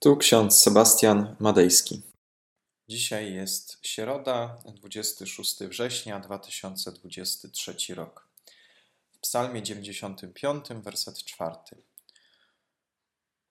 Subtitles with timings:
[0.00, 2.02] Tu ksiądz Sebastian Madejski.
[2.88, 8.28] Dzisiaj jest środa, 26 września 2023 rok.
[9.12, 11.56] W Psalmie 95, werset 4.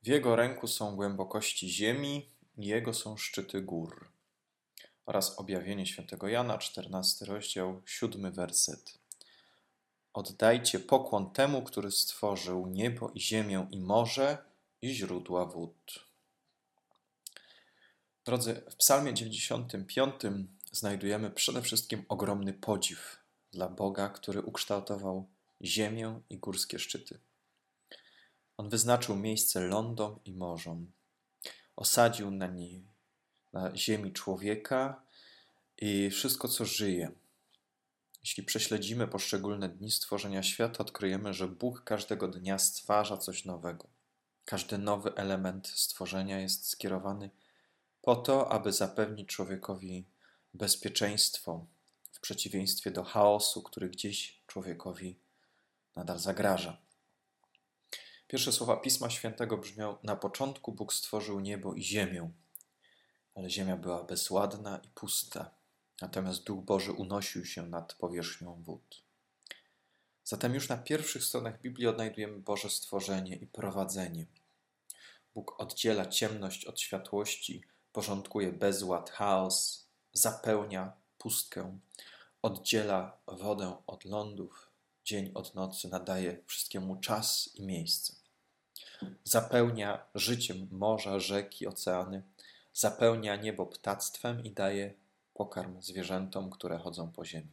[0.03, 4.11] W jego ręku są głębokości ziemi, jego są szczyty gór.
[5.05, 8.99] Oraz objawienie świętego Jana, 14 rozdział, 7 werset.
[10.13, 14.37] Oddajcie pokłon temu, który stworzył niebo i ziemię i morze
[14.81, 16.06] i źródła wód.
[18.27, 20.13] Drodzy, w Psalmie 95
[20.71, 23.19] znajdujemy przede wszystkim ogromny podziw
[23.51, 25.27] dla Boga, który ukształtował
[25.61, 27.19] ziemię i górskie szczyty.
[28.57, 30.91] On wyznaczył miejsce lądom i morzom.
[31.75, 32.83] Osadził na niej,
[33.53, 35.01] na ziemi człowieka
[35.77, 37.11] i wszystko, co żyje.
[38.23, 43.87] Jeśli prześledzimy poszczególne dni stworzenia świata, odkryjemy, że Bóg każdego dnia stwarza coś nowego.
[44.45, 47.29] Każdy nowy element stworzenia jest skierowany
[48.07, 50.05] po to, aby zapewnić człowiekowi
[50.53, 51.65] bezpieczeństwo
[52.11, 55.19] w przeciwieństwie do chaosu, który gdzieś człowiekowi
[55.95, 56.77] nadal zagraża.
[58.27, 62.31] Pierwsze słowa Pisma Świętego brzmią: Na początku Bóg stworzył niebo i ziemię,
[63.35, 65.51] ale ziemia była bezładna i pusta,
[66.01, 69.03] natomiast Duch Boży unosił się nad powierzchnią wód.
[70.23, 74.25] Zatem już na pierwszych stronach Biblii odnajdujemy Boże stworzenie i prowadzenie.
[75.33, 77.63] Bóg oddziela ciemność od światłości,
[77.97, 81.79] porządkuje bezład, chaos, zapełnia pustkę,
[82.41, 84.69] oddziela wodę od lądów,
[85.05, 88.13] dzień od nocy, nadaje wszystkiemu czas i miejsce.
[89.23, 92.23] Zapełnia życiem morza, rzeki, oceany,
[92.73, 94.93] zapełnia niebo ptactwem i daje
[95.33, 97.51] pokarm zwierzętom, które chodzą po ziemi.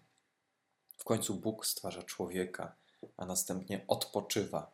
[0.96, 2.74] W końcu Bóg stwarza człowieka,
[3.16, 4.70] a następnie odpoczywa.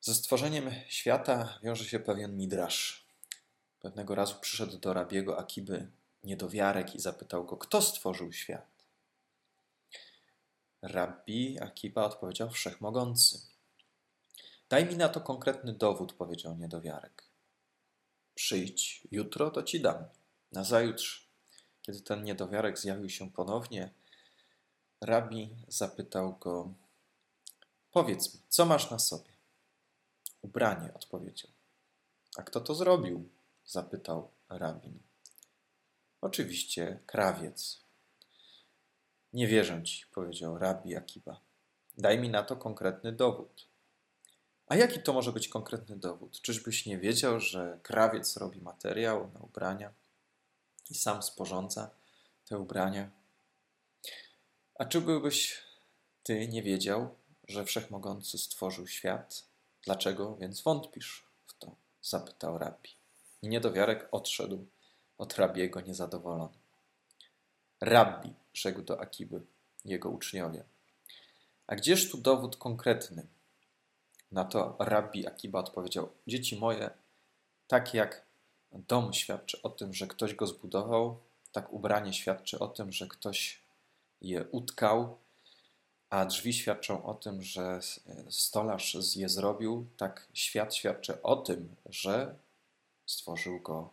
[0.00, 3.03] Ze stworzeniem świata wiąże się pewien midrasz,
[3.84, 5.90] Pewnego razu przyszedł do rabiego Akiby
[6.22, 8.84] niedowiarek i zapytał go, kto stworzył świat.
[10.82, 13.40] Rabbi Akiba odpowiedział, wszechmogący.
[14.68, 17.24] Daj mi na to konkretny dowód, powiedział niedowiarek.
[18.34, 20.04] Przyjdź jutro, to ci dam.
[20.52, 21.28] Nazajutrz,
[21.82, 23.90] kiedy ten niedowiarek zjawił się ponownie,
[25.00, 26.74] rabi zapytał go:
[27.90, 29.30] Powiedz mi, co masz na sobie?
[30.42, 31.50] Ubranie, odpowiedział.
[32.36, 33.28] A kto to zrobił?
[33.66, 34.98] Zapytał rabin.
[36.20, 37.84] Oczywiście krawiec.
[39.32, 41.40] Nie wierzę ci, powiedział rabi Akiba.
[41.98, 43.68] Daj mi na to konkretny dowód.
[44.66, 46.40] A jaki to może być konkretny dowód?
[46.40, 49.92] Czyżbyś nie wiedział, że krawiec robi materiał na ubrania
[50.90, 51.90] i sam sporządza
[52.44, 53.10] te ubrania?
[54.78, 55.62] A czy byłbyś
[56.22, 57.14] ty nie wiedział,
[57.48, 59.44] że Wszechmogący stworzył świat?
[59.82, 61.76] Dlaczego więc wątpisz w to?
[62.02, 63.03] zapytał rabi.
[63.44, 64.66] I niedowiarek odszedł
[65.18, 66.54] od rabiego niezadowolony.
[67.80, 69.40] Rabbi, rzekł do Akiby,
[69.84, 70.64] jego uczniowie.
[71.66, 73.26] A gdzież tu dowód konkretny?
[74.32, 76.90] Na to rabbi Akiba odpowiedział: Dzieci moje,
[77.68, 78.22] tak jak
[78.72, 81.18] dom świadczy o tym, że ktoś go zbudował,
[81.52, 83.60] tak ubranie świadczy o tym, że ktoś
[84.20, 85.18] je utkał,
[86.10, 87.80] a drzwi świadczą o tym, że
[88.30, 92.34] stolarz je zrobił, tak świat świadczy o tym, że
[93.06, 93.90] stworzył go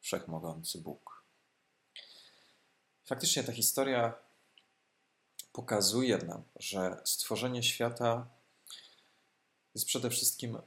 [0.00, 1.22] wszechmogący Bóg.
[3.04, 4.14] Faktycznie ta historia
[5.52, 8.26] pokazuje nam, że stworzenie świata
[9.74, 10.58] jest przede wszystkim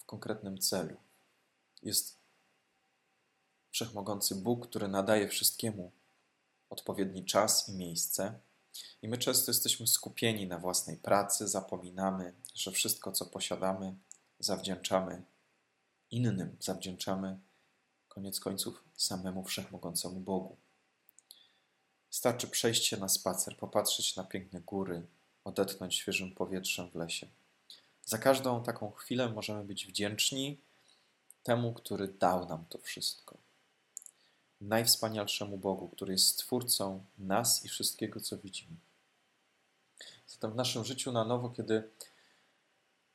[0.00, 0.96] w konkretnym celu.
[1.82, 2.16] Jest
[3.70, 5.92] wszechmogący Bóg, który nadaje wszystkiemu
[6.70, 8.40] odpowiedni czas i miejsce.
[9.02, 13.94] I my często jesteśmy skupieni na własnej pracy, zapominamy, że wszystko, co posiadamy,
[14.38, 15.22] zawdzięczamy
[16.10, 17.38] innym zawdzięczamy
[18.08, 20.56] koniec końców samemu wszechmogącemu Bogu.
[22.10, 25.06] Starczy przejść się na spacer, popatrzeć na piękne góry,
[25.44, 27.26] odetchnąć świeżym powietrzem w lesie.
[28.04, 30.60] Za każdą taką chwilę możemy być wdzięczni
[31.42, 33.36] temu, który dał nam to wszystko.
[34.60, 38.76] Najwspanialszemu Bogu, który jest Stwórcą nas i wszystkiego, co widzimy.
[40.26, 41.90] Zatem w naszym życiu na nowo, kiedy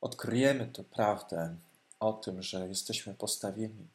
[0.00, 1.56] odkryjemy tę prawdę,
[2.02, 3.88] o tym, że jesteśmy postawieni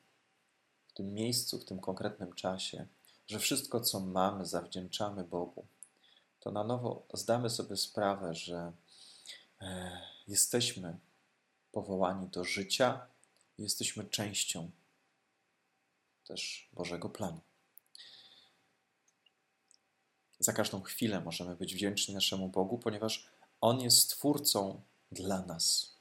[0.87, 2.87] w tym miejscu, w tym konkretnym czasie,
[3.27, 5.65] że wszystko, co mamy, zawdzięczamy Bogu,
[6.39, 8.71] to na nowo zdamy sobie sprawę, że
[9.61, 10.97] e, jesteśmy
[11.71, 13.07] powołani do życia,
[13.57, 14.71] jesteśmy częścią
[16.27, 17.39] też Bożego planu.
[20.39, 23.27] Za każdą chwilę możemy być wdzięczni naszemu Bogu, ponieważ
[23.61, 24.81] On jest Stwórcą
[25.11, 25.96] dla nas.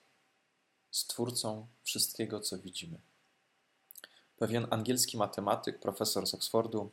[0.96, 2.98] Stwórcą wszystkiego, co widzimy.
[4.38, 6.90] Pewien angielski matematyk, profesor z Oxfordu,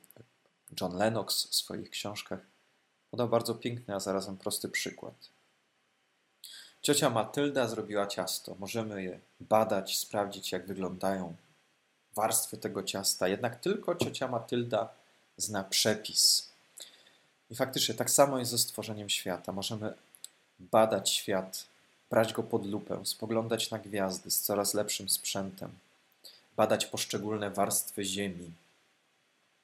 [0.82, 2.40] John Lennox w swoich książkach
[3.12, 5.14] podał bardzo piękny, a zarazem prosty przykład.
[6.82, 8.56] Ciocia Matylda zrobiła ciasto.
[8.60, 11.36] Możemy je badać, sprawdzić, jak wyglądają
[12.16, 13.28] warstwy tego ciasta.
[13.28, 14.94] Jednak tylko ciocia Matylda
[15.38, 16.50] zna przepis.
[17.50, 19.52] I faktycznie tak samo jest ze stworzeniem świata.
[19.52, 19.94] Możemy
[20.60, 21.73] badać świat,
[22.13, 25.71] brać go pod lupę, spoglądać na gwiazdy z coraz lepszym sprzętem,
[26.56, 28.51] badać poszczególne warstwy Ziemi.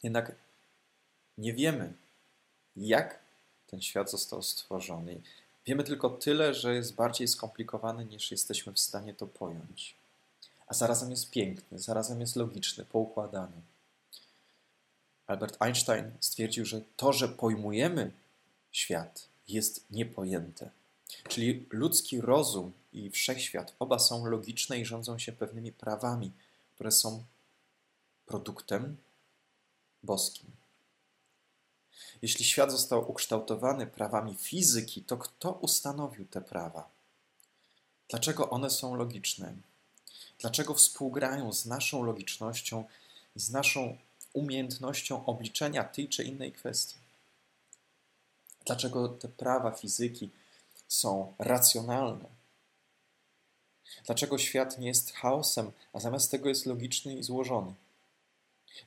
[0.03, 0.31] Jednak
[1.37, 1.93] nie wiemy,
[2.75, 3.19] jak
[3.67, 5.21] ten świat został stworzony.
[5.65, 9.95] Wiemy tylko tyle, że jest bardziej skomplikowany niż jesteśmy w stanie to pojąć.
[10.67, 13.61] A zarazem jest piękny, zarazem jest logiczny, poukładany.
[15.27, 18.11] Albert Einstein stwierdził, że to, że pojmujemy
[18.71, 20.78] świat, jest niepojęte.
[21.27, 26.31] Czyli ludzki rozum i wszechświat oba są logiczne i rządzą się pewnymi prawami,
[26.75, 27.23] które są
[28.25, 28.97] produktem
[30.03, 30.51] boskim.
[32.21, 36.89] Jeśli świat został ukształtowany prawami fizyki, to kto ustanowił te prawa?
[38.09, 39.53] Dlaczego one są logiczne?
[40.39, 42.85] Dlaczego współgrają z naszą logicznością
[43.35, 43.97] z naszą
[44.33, 46.97] umiejętnością obliczenia tej czy innej kwestii?
[48.65, 50.29] Dlaczego te prawa fizyki
[50.89, 52.25] są racjonalne?
[54.05, 57.73] Dlaczego świat nie jest chaosem, a zamiast tego jest logiczny i złożony?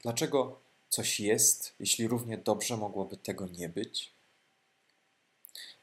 [0.03, 4.11] Dlaczego coś jest, jeśli równie dobrze mogłoby tego nie być?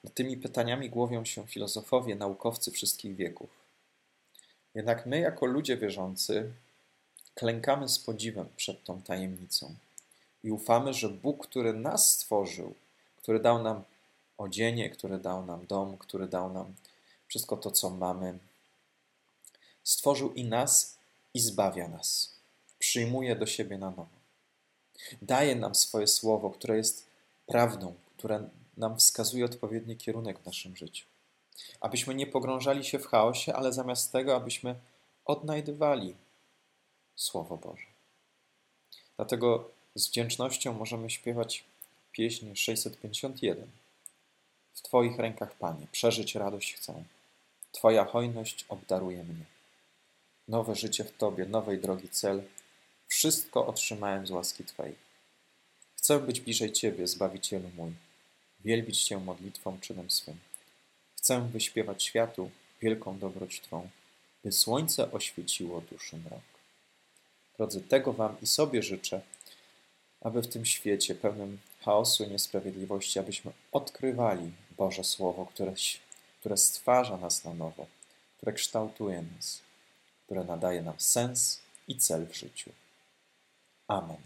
[0.03, 3.49] Nad tymi pytaniami głowią się filozofowie, naukowcy wszystkich wieków.
[4.75, 6.53] Jednak my, jako ludzie wierzący,
[7.35, 9.75] klękamy z podziwem przed tą tajemnicą
[10.43, 12.75] i ufamy, że Bóg, który nas stworzył,
[13.17, 13.83] który dał nam
[14.39, 16.73] odzienie, który dał nam dom, który dał nam
[17.27, 18.39] wszystko to, co mamy,
[19.83, 20.97] stworzył i nas
[21.33, 22.35] i zbawia nas.
[22.79, 24.19] Przyjmuje do siebie na nowo.
[25.21, 27.05] Daje nam swoje słowo, które jest
[27.47, 31.05] prawdą, które nam wskazuje odpowiedni kierunek w naszym życiu.
[31.81, 34.75] Abyśmy nie pogrążali się w chaosie, ale zamiast tego, abyśmy
[35.25, 36.15] odnajdywali
[37.15, 37.85] Słowo Boże.
[39.17, 41.63] Dlatego z wdzięcznością możemy śpiewać
[42.11, 43.78] pieśń 651.
[44.73, 47.03] W Twoich rękach, Panie, przeżyć radość chcę.
[47.71, 49.45] Twoja hojność obdaruje mnie.
[50.47, 52.43] Nowe życie w Tobie, nowej drogi cel,
[53.07, 54.95] wszystko otrzymałem z łaski Twojej.
[55.97, 57.91] Chcę być bliżej Ciebie, Zbawicielu mój,
[58.59, 60.39] wielbić Cię modlitwą czynem swym.
[61.17, 62.51] Chcę wyśpiewać światu
[62.81, 63.89] wielką dobroć Twą,
[64.43, 66.41] by słońce oświeciło duszy mrok.
[67.57, 69.21] Drodzy, tego Wam i sobie życzę,
[70.21, 75.73] aby w tym świecie pełnym chaosu i niesprawiedliwości, abyśmy odkrywali Boże Słowo, które,
[76.39, 77.85] które stwarza nas na nowo,
[78.37, 79.61] które kształtuje nas,
[80.25, 82.71] które nadaje nam sens i cel w życiu.
[83.87, 84.17] Amen.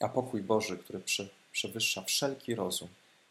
[0.00, 1.02] A pokój Boży, który
[1.52, 2.88] przewyższa wszelki rozum,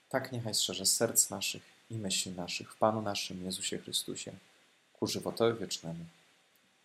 [0.10, 4.32] tak niechaj strzeże serc naszych i myśli naszych w Panu naszym Jezusie Chrystusie
[4.94, 6.06] ku żywotowi wiecznemu.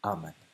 [0.03, 0.50] Amen.